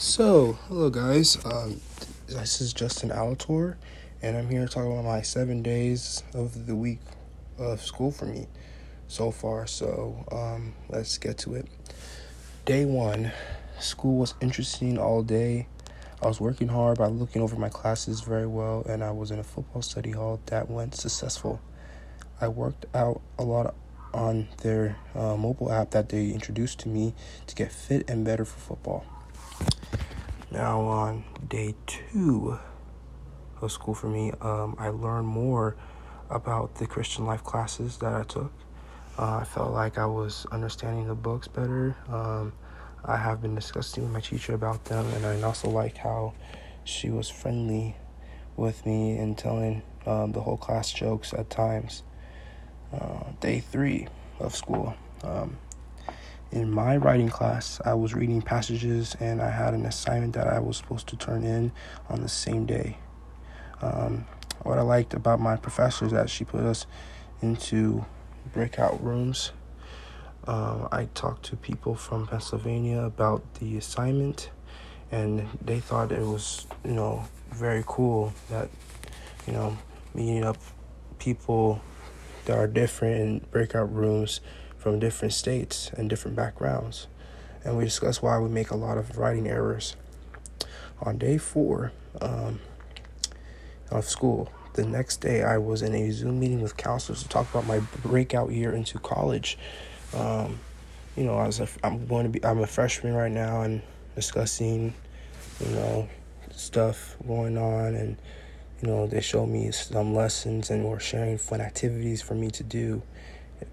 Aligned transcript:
So, 0.00 0.58
hello 0.66 0.88
guys. 0.88 1.36
Um, 1.44 1.78
this 2.26 2.62
is 2.62 2.72
Justin 2.72 3.10
Alator, 3.10 3.76
and 4.22 4.34
I'm 4.34 4.48
here 4.48 4.66
to 4.66 4.66
talk 4.66 4.86
about 4.86 5.04
my 5.04 5.20
seven 5.20 5.62
days 5.62 6.24
of 6.32 6.66
the 6.66 6.74
week 6.74 7.00
of 7.58 7.82
school 7.82 8.10
for 8.10 8.24
me 8.24 8.46
so 9.08 9.30
far. 9.30 9.66
So, 9.66 10.24
um, 10.32 10.72
let's 10.88 11.18
get 11.18 11.36
to 11.40 11.52
it. 11.52 11.66
Day 12.64 12.86
one, 12.86 13.30
school 13.78 14.16
was 14.16 14.32
interesting 14.40 14.96
all 14.96 15.22
day. 15.22 15.68
I 16.22 16.28
was 16.28 16.40
working 16.40 16.68
hard 16.68 16.96
by 16.96 17.08
looking 17.08 17.42
over 17.42 17.56
my 17.56 17.68
classes 17.68 18.22
very 18.22 18.46
well, 18.46 18.86
and 18.88 19.04
I 19.04 19.10
was 19.10 19.30
in 19.30 19.38
a 19.38 19.44
football 19.44 19.82
study 19.82 20.12
hall 20.12 20.40
that 20.46 20.70
went 20.70 20.94
successful. 20.94 21.60
I 22.40 22.48
worked 22.48 22.86
out 22.94 23.20
a 23.38 23.42
lot 23.44 23.74
on 24.14 24.48
their 24.62 24.96
uh, 25.14 25.36
mobile 25.36 25.70
app 25.70 25.90
that 25.90 26.08
they 26.08 26.30
introduced 26.30 26.78
to 26.80 26.88
me 26.88 27.12
to 27.46 27.54
get 27.54 27.70
fit 27.70 28.08
and 28.08 28.24
better 28.24 28.46
for 28.46 28.58
football. 28.60 29.04
Now, 30.52 30.80
on 30.80 31.24
day 31.48 31.76
two 31.86 32.58
of 33.60 33.70
school 33.70 33.94
for 33.94 34.08
me, 34.08 34.32
um, 34.40 34.74
I 34.78 34.88
learned 34.88 35.28
more 35.28 35.76
about 36.28 36.74
the 36.74 36.88
Christian 36.88 37.24
life 37.24 37.44
classes 37.44 37.98
that 37.98 38.12
I 38.12 38.24
took. 38.24 38.52
Uh, 39.16 39.36
I 39.36 39.44
felt 39.44 39.72
like 39.72 39.96
I 39.96 40.06
was 40.06 40.46
understanding 40.50 41.06
the 41.06 41.14
books 41.14 41.46
better. 41.46 41.94
Um, 42.08 42.52
I 43.04 43.16
have 43.16 43.40
been 43.40 43.54
discussing 43.54 44.02
with 44.02 44.12
my 44.12 44.20
teacher 44.20 44.54
about 44.54 44.86
them, 44.86 45.06
and 45.14 45.24
I 45.24 45.40
also 45.42 45.70
like 45.70 45.96
how 45.96 46.34
she 46.82 47.10
was 47.10 47.28
friendly 47.28 47.96
with 48.56 48.84
me 48.84 49.18
and 49.18 49.38
telling 49.38 49.82
um, 50.04 50.32
the 50.32 50.40
whole 50.40 50.56
class 50.56 50.92
jokes 50.92 51.32
at 51.32 51.48
times. 51.48 52.02
Uh, 52.92 53.30
day 53.40 53.60
three 53.60 54.08
of 54.40 54.56
school. 54.56 54.96
Um, 55.22 55.58
in 56.52 56.70
my 56.70 56.96
writing 56.96 57.28
class, 57.28 57.80
I 57.84 57.94
was 57.94 58.14
reading 58.14 58.42
passages 58.42 59.16
and 59.20 59.40
I 59.40 59.50
had 59.50 59.72
an 59.72 59.86
assignment 59.86 60.34
that 60.34 60.48
I 60.48 60.58
was 60.58 60.76
supposed 60.76 61.06
to 61.08 61.16
turn 61.16 61.44
in 61.44 61.72
on 62.08 62.22
the 62.22 62.28
same 62.28 62.66
day. 62.66 62.98
Um, 63.80 64.26
what 64.62 64.78
I 64.78 64.82
liked 64.82 65.14
about 65.14 65.40
my 65.40 65.56
professor 65.56 66.04
is 66.04 66.12
that 66.12 66.28
she 66.28 66.44
put 66.44 66.62
us 66.62 66.86
into 67.40 68.04
breakout 68.52 69.02
rooms. 69.02 69.52
Um, 70.46 70.88
I 70.90 71.08
talked 71.14 71.44
to 71.46 71.56
people 71.56 71.94
from 71.94 72.26
Pennsylvania 72.26 73.02
about 73.02 73.54
the 73.54 73.76
assignment, 73.76 74.50
and 75.12 75.46
they 75.64 75.80
thought 75.80 76.10
it 76.10 76.20
was, 76.20 76.66
you 76.84 76.92
know, 76.92 77.24
very 77.52 77.84
cool 77.86 78.32
that, 78.50 78.68
you 79.46 79.52
know, 79.52 79.78
meeting 80.14 80.44
up 80.44 80.56
people 81.18 81.80
that 82.46 82.58
are 82.58 82.66
different 82.66 83.16
in 83.20 83.38
breakout 83.50 83.94
rooms 83.94 84.40
from 84.80 84.98
different 84.98 85.34
states 85.34 85.90
and 85.98 86.08
different 86.08 86.34
backgrounds. 86.34 87.06
And 87.62 87.76
we 87.76 87.84
discussed 87.84 88.22
why 88.22 88.38
we 88.38 88.48
make 88.48 88.70
a 88.70 88.76
lot 88.76 88.96
of 88.96 89.18
writing 89.18 89.46
errors. 89.46 89.94
On 91.02 91.18
day 91.18 91.36
four 91.36 91.92
um, 92.22 92.60
of 93.90 94.06
school, 94.06 94.50
the 94.72 94.86
next 94.86 95.18
day 95.18 95.42
I 95.42 95.58
was 95.58 95.82
in 95.82 95.94
a 95.94 96.10
Zoom 96.10 96.40
meeting 96.40 96.62
with 96.62 96.78
counselors 96.78 97.22
to 97.22 97.28
talk 97.28 97.50
about 97.50 97.66
my 97.66 97.80
breakout 98.02 98.52
year 98.52 98.72
into 98.72 98.98
college. 98.98 99.58
Um, 100.14 100.58
you 101.14 101.24
know, 101.24 101.38
as 101.40 101.60
a, 101.60 101.68
I'm 101.84 102.06
going 102.06 102.24
to 102.24 102.30
be, 102.30 102.42
I'm 102.42 102.60
a 102.60 102.66
freshman 102.66 103.12
right 103.12 103.30
now 103.30 103.60
and 103.60 103.82
discussing, 104.14 104.94
you 105.60 105.74
know, 105.74 106.08
stuff 106.52 107.16
going 107.26 107.58
on 107.58 107.94
and 107.94 108.16
you 108.82 108.88
know 108.88 109.06
they 109.06 109.20
showed 109.20 109.46
me 109.46 109.70
some 109.70 110.14
lessons 110.14 110.70
and 110.70 110.84
were 110.84 111.00
sharing 111.00 111.38
fun 111.38 111.60
activities 111.60 112.22
for 112.22 112.34
me 112.34 112.50
to 112.50 112.62
do 112.62 113.02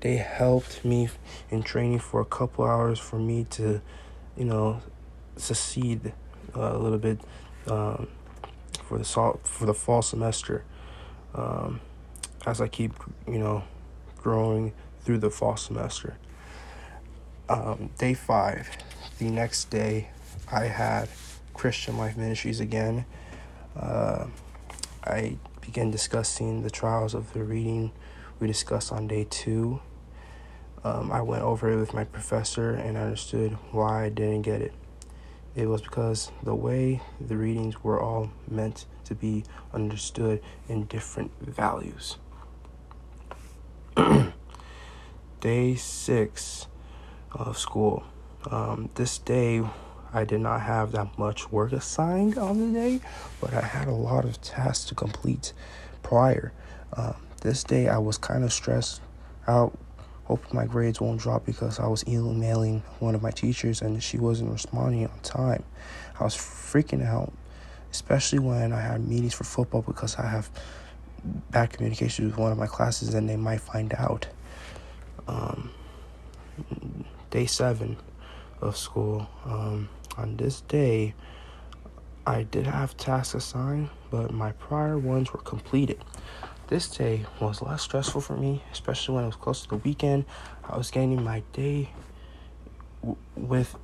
they 0.00 0.16
helped 0.16 0.84
me 0.84 1.08
in 1.50 1.62
training 1.62 1.98
for 1.98 2.20
a 2.20 2.24
couple 2.24 2.64
hours 2.64 2.98
for 2.98 3.18
me 3.18 3.44
to, 3.50 3.80
you 4.36 4.44
know, 4.44 4.80
succeed 5.36 6.12
uh, 6.56 6.76
a 6.76 6.78
little 6.78 6.98
bit 6.98 7.20
um, 7.66 8.08
for 8.84 8.98
the 8.98 9.04
salt 9.04 9.46
for 9.46 9.66
the 9.66 9.74
fall 9.74 10.02
semester. 10.02 10.64
Um, 11.34 11.80
as 12.46 12.60
I 12.60 12.68
keep, 12.68 12.92
you 13.26 13.38
know, 13.38 13.64
growing 14.18 14.72
through 15.02 15.18
the 15.18 15.30
fall 15.30 15.56
semester. 15.56 16.16
Um, 17.48 17.90
day 17.98 18.14
five, 18.14 18.68
the 19.18 19.30
next 19.30 19.70
day, 19.70 20.08
I 20.50 20.66
had 20.66 21.08
Christian 21.52 21.98
Life 21.98 22.16
Ministries 22.16 22.60
again. 22.60 23.04
Uh, 23.76 24.26
I 25.04 25.36
began 25.60 25.90
discussing 25.90 26.62
the 26.62 26.70
trials 26.70 27.14
of 27.14 27.32
the 27.32 27.42
reading 27.42 27.92
we 28.44 28.48
discussed 28.48 28.92
on 28.92 29.08
day 29.08 29.26
two. 29.30 29.80
Um, 30.84 31.10
I 31.10 31.22
went 31.22 31.42
over 31.42 31.72
it 31.72 31.76
with 31.76 31.94
my 31.94 32.04
professor 32.04 32.72
and 32.72 32.98
I 32.98 33.04
understood 33.04 33.52
why 33.72 34.04
I 34.04 34.08
didn't 34.10 34.42
get 34.42 34.60
it. 34.60 34.74
It 35.54 35.66
was 35.66 35.80
because 35.80 36.30
the 36.42 36.54
way 36.54 37.00
the 37.18 37.38
readings 37.38 37.82
were 37.82 37.98
all 37.98 38.30
meant 38.46 38.84
to 39.06 39.14
be 39.14 39.44
understood 39.72 40.42
in 40.68 40.84
different 40.84 41.30
values. 41.40 42.18
day 45.40 45.74
six 45.74 46.66
of 47.32 47.56
school. 47.56 48.04
Um, 48.50 48.90
this 48.96 49.16
day, 49.16 49.62
I 50.12 50.24
did 50.24 50.42
not 50.42 50.60
have 50.60 50.92
that 50.92 51.18
much 51.18 51.50
work 51.50 51.72
assigned 51.72 52.36
on 52.36 52.60
the 52.60 52.78
day, 52.78 53.00
but 53.40 53.54
I 53.54 53.62
had 53.62 53.88
a 53.88 53.94
lot 53.94 54.26
of 54.26 54.42
tasks 54.42 54.84
to 54.90 54.94
complete 54.94 55.54
prior. 56.02 56.52
Um, 56.92 57.23
this 57.44 57.62
day 57.62 57.88
I 57.88 57.98
was 57.98 58.18
kind 58.18 58.42
of 58.42 58.52
stressed 58.52 59.02
out, 59.46 59.78
hoping 60.24 60.56
my 60.56 60.64
grades 60.64 61.00
won't 61.00 61.20
drop 61.20 61.44
because 61.44 61.78
I 61.78 61.86
was 61.86 62.02
emailing 62.08 62.82
one 62.98 63.14
of 63.14 63.22
my 63.22 63.30
teachers 63.30 63.82
and 63.82 64.02
she 64.02 64.18
wasn't 64.18 64.50
responding 64.50 65.06
on 65.06 65.20
time. 65.20 65.62
I 66.18 66.24
was 66.24 66.34
freaking 66.34 67.06
out, 67.06 67.32
especially 67.92 68.38
when 68.40 68.72
I 68.72 68.80
had 68.80 69.06
meetings 69.06 69.34
for 69.34 69.44
football 69.44 69.82
because 69.82 70.16
I 70.16 70.26
have 70.26 70.50
bad 71.50 71.70
communication 71.70 72.26
with 72.26 72.38
one 72.38 72.50
of 72.50 72.58
my 72.58 72.66
classes 72.66 73.12
and 73.12 73.28
they 73.28 73.36
might 73.36 73.60
find 73.60 73.92
out. 73.94 74.26
Um, 75.28 75.70
day 77.30 77.46
seven 77.46 77.98
of 78.62 78.76
school. 78.76 79.28
Um, 79.44 79.90
on 80.16 80.36
this 80.36 80.62
day, 80.62 81.14
I 82.26 82.44
did 82.44 82.66
have 82.66 82.96
tasks 82.96 83.34
assigned, 83.34 83.90
but 84.10 84.32
my 84.32 84.52
prior 84.52 84.98
ones 84.98 85.30
were 85.32 85.40
completed. 85.40 86.02
This 86.74 86.88
day 86.88 87.24
was 87.38 87.62
less 87.62 87.82
stressful 87.82 88.20
for 88.20 88.36
me, 88.36 88.60
especially 88.72 89.14
when 89.14 89.22
it 89.22 89.28
was 89.28 89.36
close 89.36 89.62
to 89.62 89.68
the 89.68 89.76
weekend. 89.76 90.24
I 90.68 90.76
was 90.76 90.90
getting 90.90 91.22
my 91.22 91.44
day 91.52 91.90
w- 93.00 93.16
with 93.36 93.76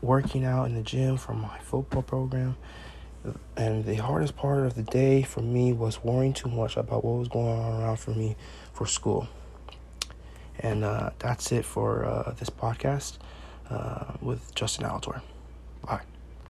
working 0.00 0.44
out 0.44 0.66
in 0.66 0.76
the 0.76 0.82
gym 0.82 1.16
for 1.16 1.34
my 1.34 1.58
football 1.58 2.02
program. 2.02 2.56
And 3.56 3.84
the 3.84 3.96
hardest 3.96 4.36
part 4.36 4.64
of 4.64 4.76
the 4.76 4.84
day 4.84 5.22
for 5.22 5.40
me 5.40 5.72
was 5.72 6.04
worrying 6.04 6.34
too 6.34 6.48
much 6.48 6.76
about 6.76 7.04
what 7.04 7.18
was 7.18 7.26
going 7.26 7.48
on 7.48 7.82
around 7.82 7.96
for 7.96 8.12
me 8.12 8.36
for 8.72 8.86
school. 8.86 9.26
And 10.60 10.84
uh, 10.84 11.10
that's 11.18 11.50
it 11.50 11.64
for 11.64 12.04
uh, 12.04 12.30
this 12.38 12.48
podcast 12.48 13.18
uh, 13.70 14.12
with 14.20 14.54
Justin 14.54 14.86
Alator. 14.86 15.20
Bye. 15.84 16.02